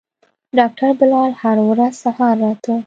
[0.57, 2.73] ډاکتر بلال هره ورځ سهار راته.